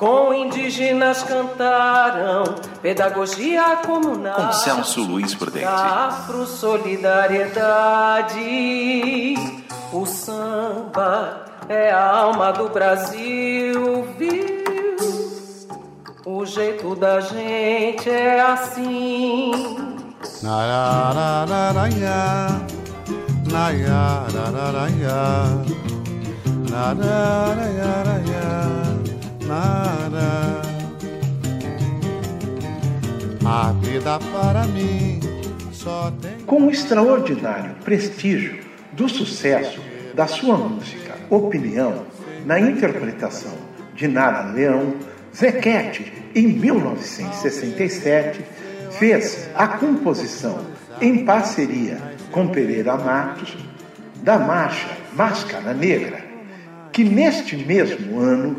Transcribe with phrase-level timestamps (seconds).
[0.00, 2.42] com indígenas cantaram
[2.80, 4.34] pedagogia comunal.
[4.34, 5.66] Com Celso Luiz Prudente.
[5.66, 9.34] Afro solidariedade.
[9.92, 14.58] O samba é a alma do Brasil, viu?
[16.24, 19.52] O jeito da gente é assim.
[20.42, 22.48] Nararararaia,
[23.50, 25.44] nayarararaia,
[26.70, 28.79] nararararaia
[33.44, 35.18] A vida para mim
[35.72, 36.38] só tem.
[36.46, 38.60] Com o extraordinário prestígio
[38.92, 39.80] do sucesso
[40.14, 42.06] da sua música Opinião
[42.46, 43.52] na interpretação
[43.94, 44.94] de Nara Leão,
[45.34, 48.44] Zequete, em 1967,
[48.92, 50.64] fez a composição
[51.00, 51.98] em parceria
[52.30, 53.56] com Pereira Matos
[54.22, 56.24] da marcha Máscara Negra,
[56.92, 58.56] que neste mesmo ano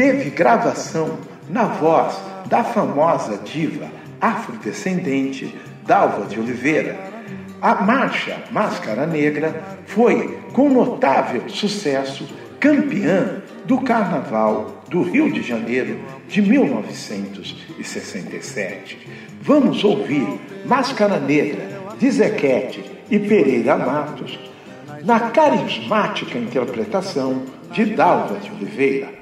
[0.00, 3.86] teve gravação na voz da famosa diva
[4.18, 5.54] afrodescendente
[5.86, 6.96] Dalva de Oliveira.
[7.60, 12.26] A marcha Máscara Negra foi, com notável sucesso,
[12.58, 19.06] campeã do Carnaval do Rio de Janeiro de 1967.
[19.42, 20.26] Vamos ouvir
[20.64, 24.38] Máscara Negra de Zequete e Pereira Matos
[25.04, 29.20] na carismática interpretação de Dalva de Oliveira.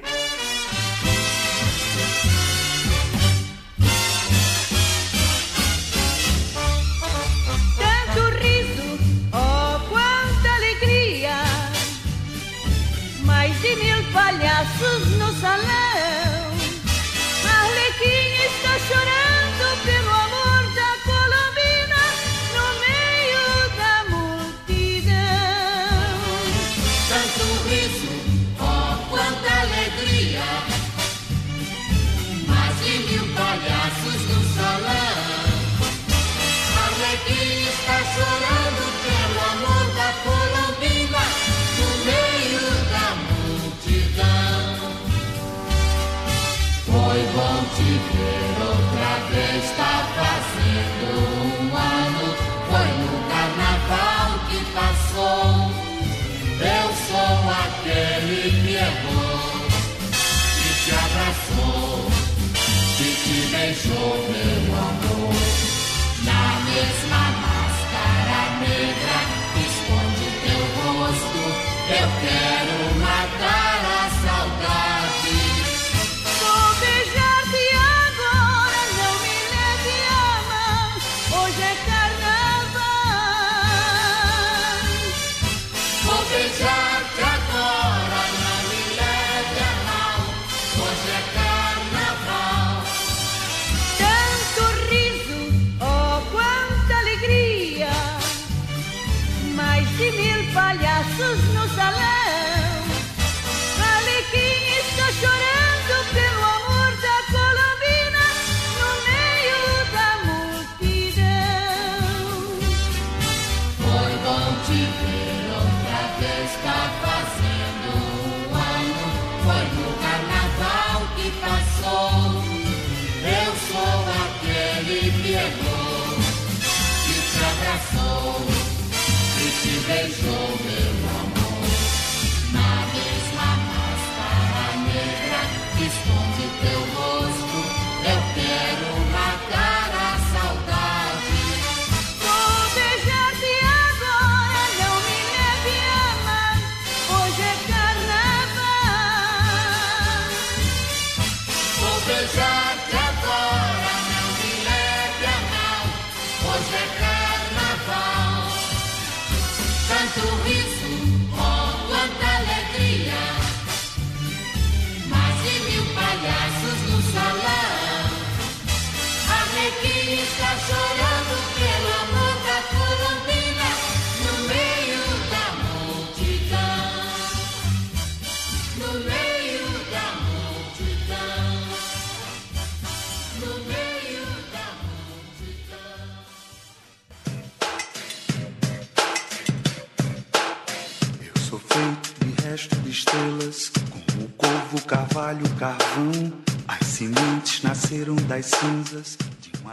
[196.67, 199.15] As sementes nasceram das cinzas.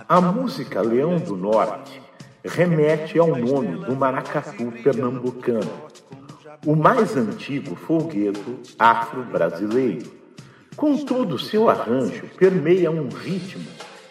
[0.07, 2.03] A música Leão do Norte
[2.45, 5.73] remete ao nome do maracatu pernambucano,
[6.67, 10.13] o mais antigo folguedo afro-brasileiro.
[10.77, 13.65] Contudo, seu arranjo permeia um ritmo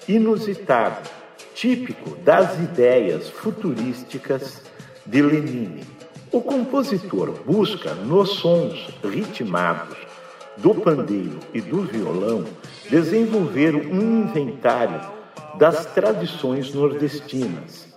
[0.08, 1.08] inusitado,
[1.54, 4.64] típico das ideias futurísticas
[5.06, 5.84] de Lenine.
[6.32, 10.05] O compositor busca nos sons ritmados
[10.58, 12.46] do pandeiro e do violão
[12.90, 15.02] desenvolver um inventário
[15.58, 17.94] das tradições nordestinas.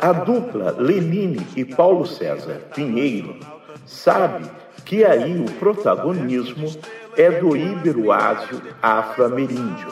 [0.00, 3.36] A dupla Lenine e Paulo César Pinheiro
[3.84, 4.48] sabe
[4.84, 6.70] que aí o protagonismo
[7.16, 9.88] é do iberoásio afro-ameríndio,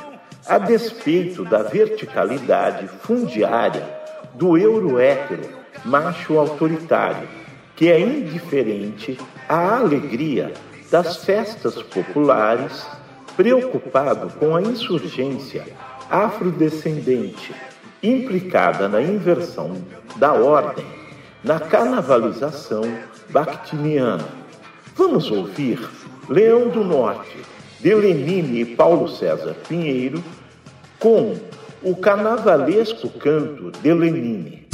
[0.47, 3.83] a despeito da verticalidade fundiária
[4.35, 5.43] do euro-hétero
[5.85, 7.29] macho autoritário,
[7.75, 9.19] que é indiferente
[9.49, 10.53] à alegria
[10.91, 12.87] das festas populares,
[13.37, 15.65] preocupado com a insurgência
[16.11, 17.55] afrodescendente
[18.03, 19.77] implicada na inversão
[20.17, 20.87] da ordem,
[21.43, 22.83] na carnavalização
[23.31, 24.27] bactiniana.
[24.95, 25.81] Vamos ouvir
[26.29, 27.37] Leão do Norte,
[27.81, 30.23] de Lenine e Paulo César Pinheiro,
[30.99, 31.37] com
[31.83, 34.66] o carnavalesco canto de Lenine.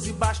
[0.00, 0.40] debaixo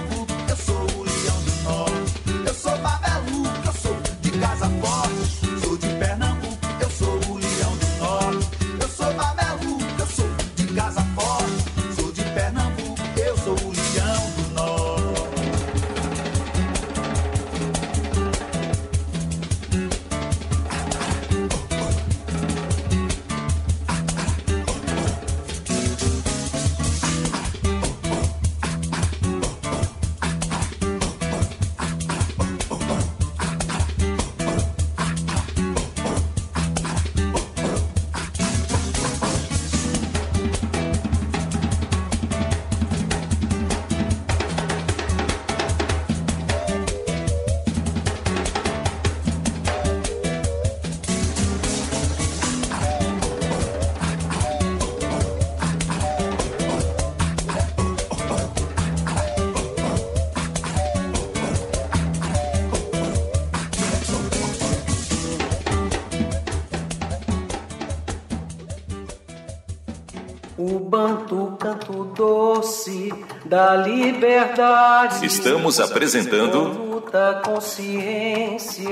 [73.45, 75.25] da liberdade.
[75.25, 77.03] Estamos apresentando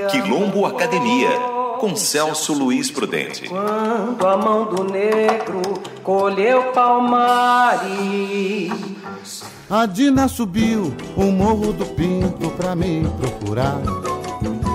[0.10, 1.29] Quilombo Academia
[1.79, 3.48] com Celso Luiz Prudente.
[3.48, 5.62] Quando a mão do negro
[6.03, 7.89] colheu palmares.
[9.70, 13.79] A Dina subiu o morro do Pinto pra me procurar.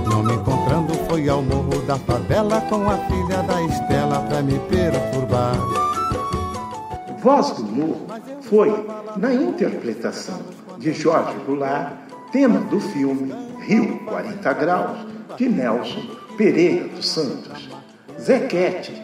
[0.07, 4.59] Não me encontrando foi ao morro da favela com a filha da Estela pra me
[4.61, 5.57] perturbar.
[7.19, 8.07] Voz do Morro
[8.49, 8.87] foi,
[9.17, 10.41] na interpretação
[10.79, 11.93] de Jorge Goulart,
[12.33, 14.99] tema do filme Rio 40 Graus,
[15.37, 16.03] de Nelson
[16.37, 17.71] Pereira dos Santos.
[18.21, 19.03] Zequete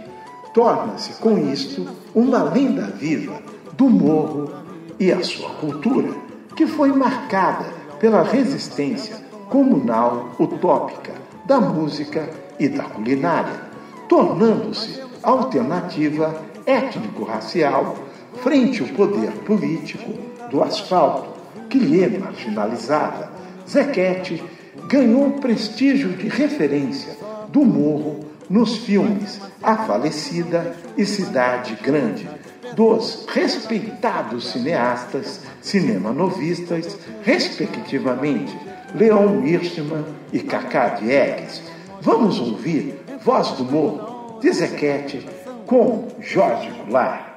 [0.52, 3.40] torna-se com isto uma lenda viva
[3.72, 4.52] do morro
[4.98, 6.14] e a sua cultura,
[6.54, 7.64] que foi marcada
[7.98, 9.16] pela resistência
[9.48, 11.12] comunal utópica
[11.46, 12.28] da música
[12.58, 13.70] e da culinária,
[14.08, 17.96] tornando-se alternativa étnico-racial
[18.42, 20.12] frente ao poder político
[20.50, 21.30] do asfalto,
[21.68, 23.30] que lhe marginalizava.
[23.68, 24.42] Zequete
[24.88, 27.16] ganhou prestígio de referência
[27.48, 32.28] do morro nos filmes A Falecida e Cidade Grande,
[32.74, 38.56] dos respeitados cineastas cinemanovistas, respectivamente
[38.94, 41.62] Leon Hirschman e Cacá Diegues.
[42.00, 45.26] Vamos ouvir Voz do Morro, de Zequete,
[45.66, 47.29] com Jorge Goulart.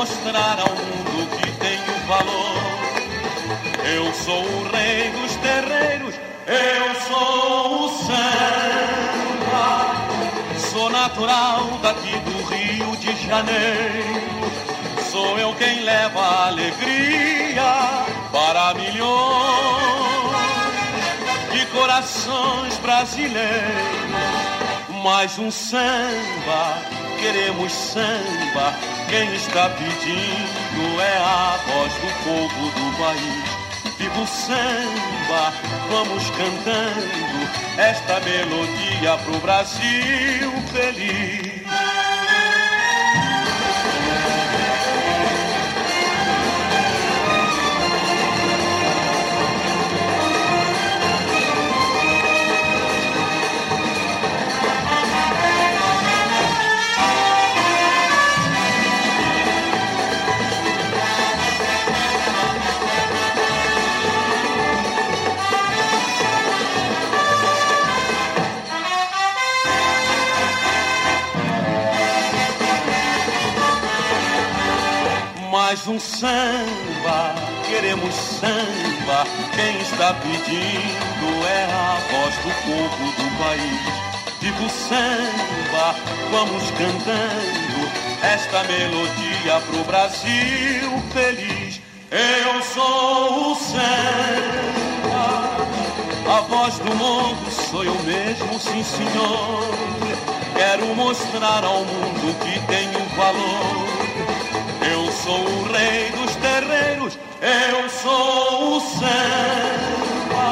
[0.00, 2.80] Mostrar ao mundo que tenho valor.
[3.84, 6.14] Eu sou o rei dos terreiros,
[6.46, 9.68] eu sou o samba.
[10.70, 14.50] Sou natural daqui do Rio de Janeiro.
[15.10, 19.10] Sou eu quem leva alegria para milhões
[21.52, 23.50] de corações brasileiros.
[25.02, 26.78] Mais um samba,
[27.18, 33.60] queremos samba quem está pedindo é a voz do povo do país.
[33.98, 35.52] Viva o samba,
[35.90, 41.59] vamos cantando esta melodia pro Brasil feliz.
[76.00, 77.34] Um samba,
[77.68, 79.26] queremos samba.
[79.54, 83.84] Quem está pedindo é a voz do povo do país.
[84.40, 85.94] Digo samba,
[86.30, 87.90] vamos cantando
[88.22, 91.80] esta melodia pro Brasil feliz.
[92.10, 94.88] Eu sou o samba,
[96.34, 99.64] a voz do mundo sou eu mesmo, sim senhor.
[100.56, 103.89] Quero mostrar ao mundo que tenho valor
[105.30, 110.50] sou o rei dos terreiros, eu sou o samba.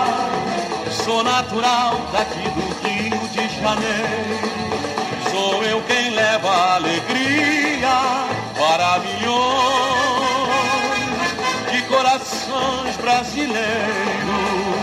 [1.05, 4.49] Sou natural daqui do Rio de Janeiro.
[5.31, 9.39] Sou eu quem leva alegria para milhões
[11.73, 14.78] de corações brasileiros.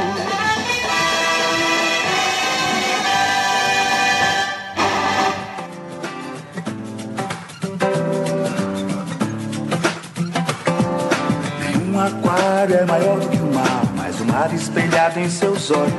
[12.74, 15.94] É maior do que o mar, mas o mar espelhado em seus olhos.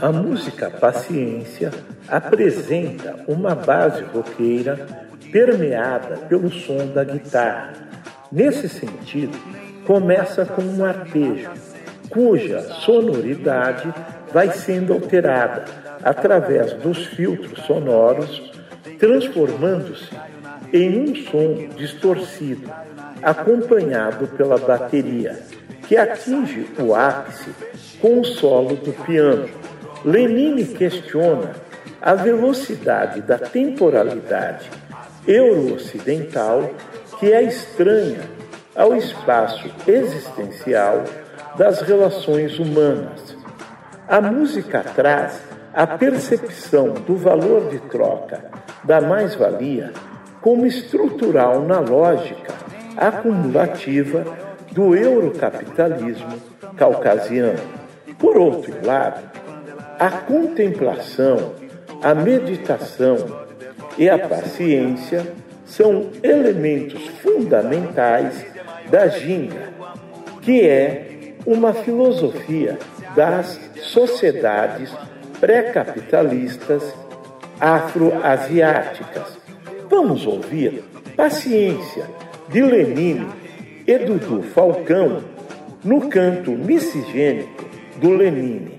[0.00, 1.70] A música Paciência
[2.06, 4.86] apresenta uma base roqueira
[5.32, 7.72] permeada pelo som da guitarra.
[8.30, 9.38] Nesse sentido,
[9.86, 11.50] começa com um arpejo,
[12.10, 13.92] cuja sonoridade
[14.32, 15.64] vai sendo alterada
[16.02, 18.52] através dos filtros sonoros,
[18.98, 20.10] transformando-se
[20.72, 22.70] em um som distorcido,
[23.22, 25.38] acompanhado pela bateria,
[25.86, 27.50] que atinge o ápice
[28.00, 29.48] com o solo do piano.
[30.04, 31.52] Lenine questiona
[32.00, 34.70] a velocidade da temporalidade
[35.26, 36.70] euro-ocidental
[37.18, 38.20] que é estranha
[38.74, 41.04] ao espaço existencial
[41.56, 43.36] das relações humanas.
[44.06, 45.40] A música traz
[45.72, 48.44] a percepção do valor de troca,
[48.82, 49.92] da mais-valia,
[50.40, 52.52] como estrutural na lógica
[52.96, 54.24] acumulativa
[54.74, 56.34] do eurocapitalismo
[56.76, 57.60] caucasiano.
[58.18, 59.22] Por outro lado,
[59.98, 61.54] a contemplação,
[62.02, 63.16] a meditação
[63.96, 65.26] e a paciência
[65.64, 68.44] são elementos fundamentais
[68.90, 69.72] da Ginga,
[70.42, 72.78] que é uma filosofia
[73.16, 74.92] das sociedades
[75.40, 76.94] pré-capitalistas
[77.60, 79.38] afroasiáticas.
[79.88, 80.82] Vamos ouvir
[81.16, 82.06] Paciência,
[82.48, 83.26] de Lenine,
[83.86, 85.22] Edu do Falcão
[85.84, 87.66] no canto miscigênico
[88.00, 88.73] do Lenine.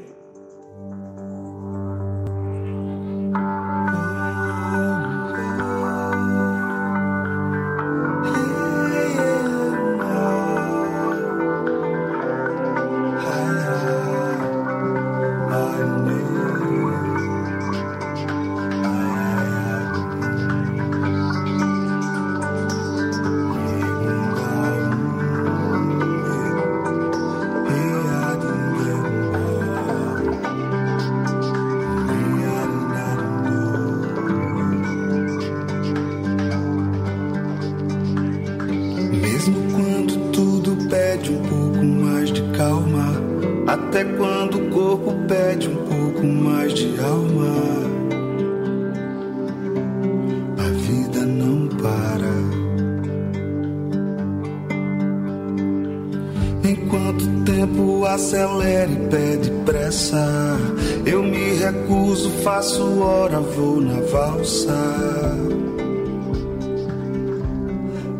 [62.45, 64.71] faço hora, vou na valsa.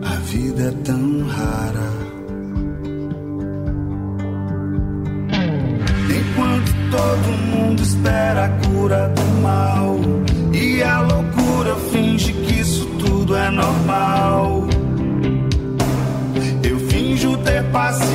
[0.04, 1.92] A vida é tão rara.
[6.10, 9.96] Enquanto todo mundo espera a cura do mal,
[10.52, 14.68] e a loucura finge que isso tudo é normal.
[16.64, 18.15] Eu finjo ter paciência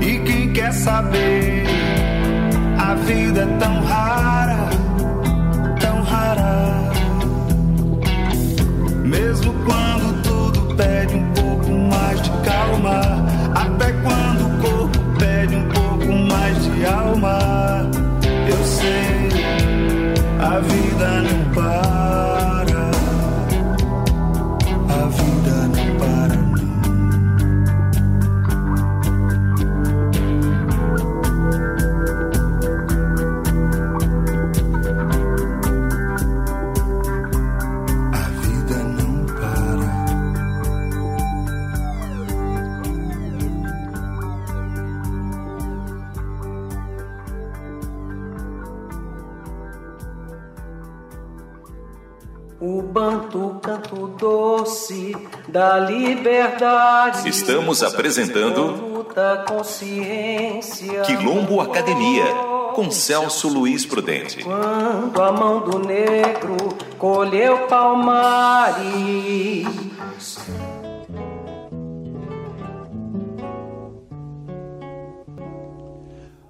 [0.00, 1.64] E quem quer saber?
[2.78, 4.68] A vida é tão rara,
[5.80, 6.92] tão rara.
[9.04, 10.13] Mesmo quando
[52.60, 55.14] O banto canto doce
[55.48, 57.28] da liberdade.
[57.28, 62.24] Estamos apresentando luta, consciência, Quilombo Academia
[62.74, 64.42] com Celso Luiz Prudente.
[64.42, 66.56] Quando a mão do negro
[66.98, 68.84] colheu palmares.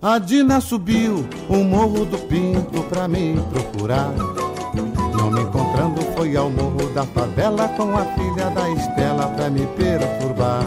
[0.00, 4.12] A Dina subiu o morro do Pinto pra me procurar
[6.26, 10.64] e ao morro da favela com a filha da Estela pra me perturbar.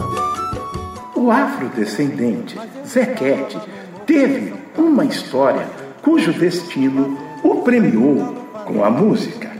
[1.16, 3.58] O afrodescendente Zequete
[4.06, 5.66] teve uma história
[6.02, 9.50] cujo destino o premiou com a música.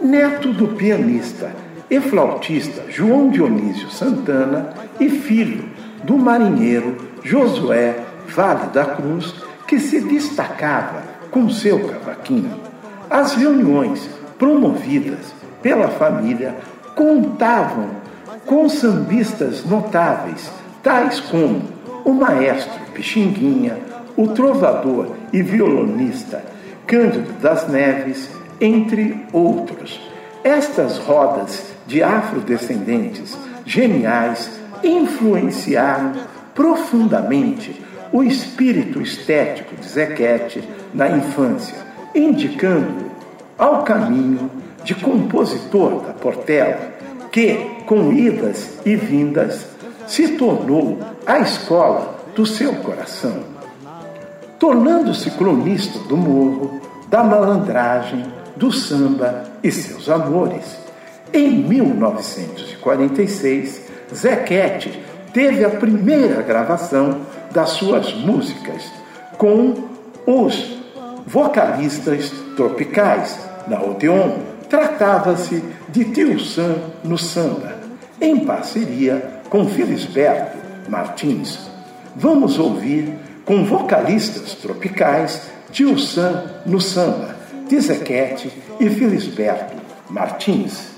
[0.00, 1.52] Neto do pianista
[1.90, 5.68] e flautista João Dionísio Santana e filho
[6.04, 7.96] do marinheiro Josué
[8.28, 9.34] Vale da Cruz,
[9.66, 12.60] que se destacava com seu cavaquinho.
[13.10, 16.54] As reuniões promovidas pela família
[16.94, 17.90] contavam
[18.46, 20.50] com sambistas notáveis,
[20.82, 21.62] tais como
[22.04, 23.76] o maestro Pixinguinha,
[24.16, 26.42] o trovador e violonista
[26.86, 30.00] Cândido das Neves, entre outros.
[30.42, 34.50] Estas rodas de afrodescendentes geniais
[34.82, 36.12] influenciaram
[36.54, 41.76] profundamente o espírito estético de Zequete na infância,
[42.14, 43.10] indicando-o
[43.58, 44.50] ao caminho
[44.88, 46.94] de compositor da Portela,
[47.30, 49.66] que, com idas e vindas,
[50.06, 53.40] se tornou a escola do seu coração.
[54.58, 58.24] Tornando-se cronista do morro, da malandragem,
[58.56, 60.78] do samba e seus amores.
[61.34, 63.82] Em 1946,
[64.14, 65.02] Zequete
[65.34, 67.20] teve a primeira gravação
[67.50, 68.90] das suas músicas
[69.36, 69.74] com
[70.26, 70.78] os
[71.26, 73.38] vocalistas tropicais.
[73.66, 77.76] Na Odeon, tratava-se de Tio Sam no samba,
[78.20, 81.70] em parceria com Felisberto Martins.
[82.14, 87.36] Vamos ouvir com vocalistas tropicais Tio Sam no samba,
[87.68, 89.76] de Zequete e Felisberto
[90.10, 90.88] Martins.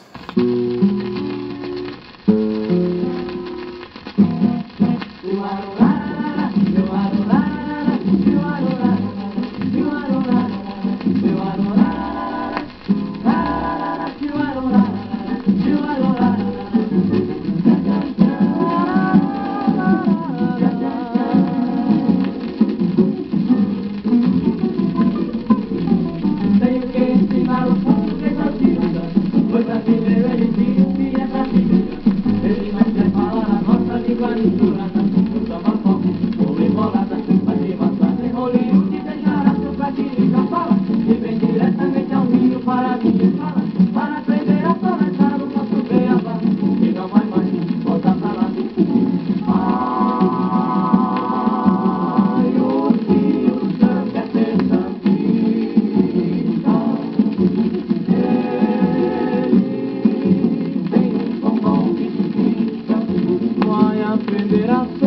[64.70, 64.99] Gracias.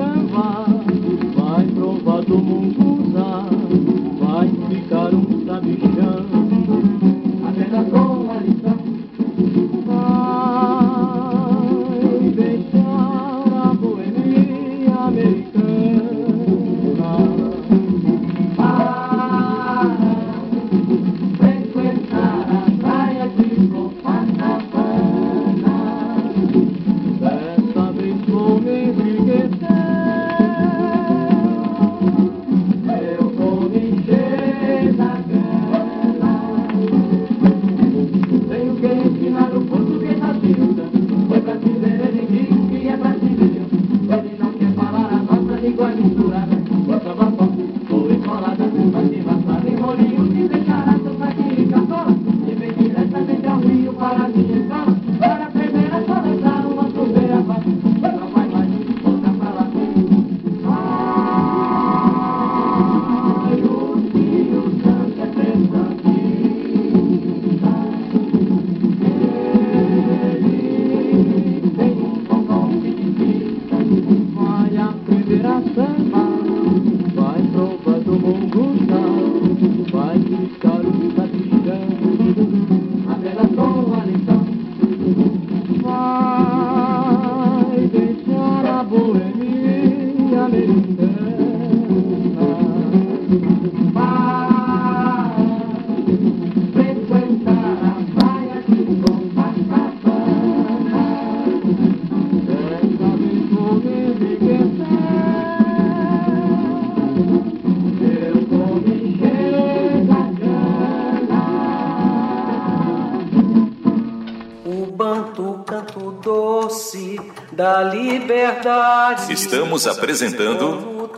[119.29, 121.09] Estamos apresentando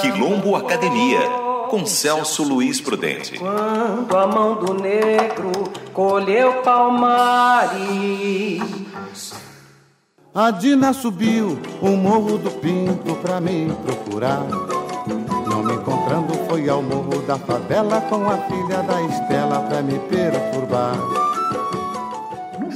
[0.00, 1.20] Quilombo Academia
[1.68, 3.38] com Celso Luiz Prudente.
[3.38, 5.50] Quando a mão do negro
[5.92, 7.72] colheu palmares.
[10.34, 14.46] A Dina subiu o morro do Pinto pra me procurar.
[15.46, 19.98] Não me encontrando, foi ao morro da favela com a filha da Estela pra me
[20.00, 20.96] perturbar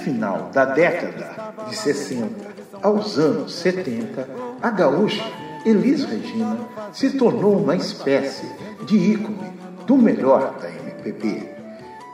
[0.09, 4.29] final da década de 60 aos anos 70,
[4.62, 5.25] a gaúcha
[5.64, 6.59] Elis Regina
[6.93, 8.47] se tornou uma espécie
[8.87, 9.53] de ícone
[9.87, 11.49] do melhor da MPB,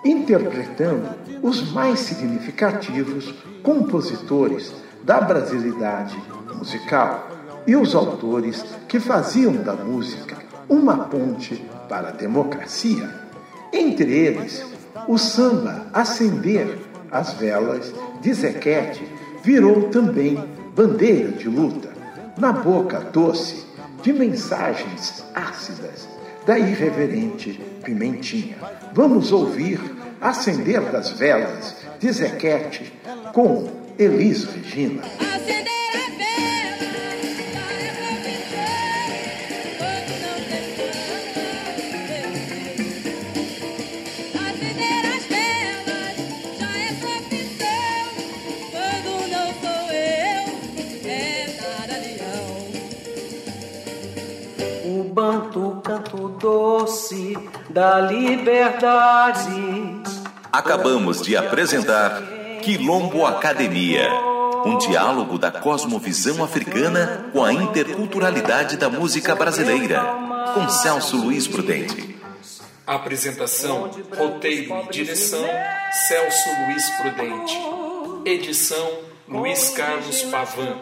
[0.04, 1.08] interpretando
[1.42, 4.72] os mais significativos compositores
[5.02, 6.16] da brasilidade
[6.54, 7.28] musical
[7.66, 10.36] e os autores que faziam da música
[10.68, 11.56] uma ponte
[11.88, 13.08] para a democracia.
[13.72, 14.64] Entre eles,
[15.06, 16.78] o samba Acender
[17.10, 19.06] as Velas de Zequete
[19.44, 20.42] virou também
[20.74, 21.90] bandeira de luta,
[22.38, 23.64] na boca doce
[24.02, 26.08] de mensagens ácidas
[26.46, 28.56] da irreverente Pimentinha.
[28.92, 29.78] Vamos ouvir
[30.20, 32.92] Acender das Velas de Zequete
[33.32, 35.02] com Elis Regina.
[57.74, 59.50] Da liberdade.
[60.52, 62.22] Acabamos de apresentar
[62.62, 64.08] Quilombo Academia,
[64.64, 70.00] um diálogo da cosmovisão africana com a interculturalidade da música brasileira,
[70.54, 72.16] com Celso Luiz Prudente.
[72.86, 75.44] Apresentação, roteiro e direção:
[76.06, 77.58] Celso Luiz Prudente.
[78.24, 78.88] Edição:
[79.28, 80.78] Luiz Carlos Pavan.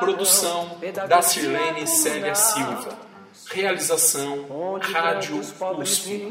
[0.00, 3.09] Produção: da Sirlene Célia Silva.
[3.52, 4.46] Realização
[4.80, 5.40] Rádio
[5.78, 6.30] USP.